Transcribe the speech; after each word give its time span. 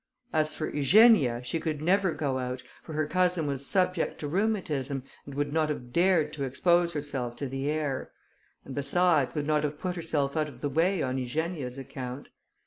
As 0.33 0.55
for 0.55 0.67
Eugenia, 0.75 1.43
she 1.43 1.59
could 1.59 1.79
never 1.79 2.11
go 2.11 2.39
out, 2.39 2.63
for 2.81 2.93
her 2.93 3.05
cousin 3.05 3.45
was 3.45 3.67
subject 3.67 4.17
to 4.19 4.27
rheumatism, 4.27 5.03
and 5.27 5.35
would 5.35 5.53
not 5.53 5.69
have 5.69 5.93
dared 5.93 6.33
to 6.33 6.43
expose 6.43 6.93
herself 6.93 7.35
to 7.35 7.47
the 7.47 7.69
air; 7.69 8.09
and, 8.65 8.73
besides, 8.73 9.35
would 9.35 9.45
not 9.45 9.63
have 9.63 9.77
put 9.77 9.95
herself 9.95 10.35
out 10.35 10.49
of 10.49 10.61
the 10.61 10.69
way 10.69 11.03
on 11.03 11.19
Eugenia's 11.19 11.77
account. 11.77 12.29